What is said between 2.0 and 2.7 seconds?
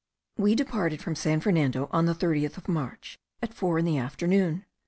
the 30th of